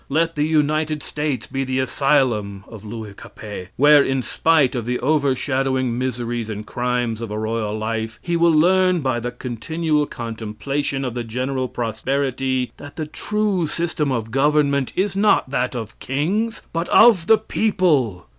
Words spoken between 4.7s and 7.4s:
of the overshadowing miseries and crimes of a